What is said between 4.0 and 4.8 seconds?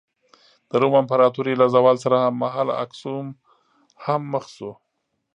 هم مخ شو.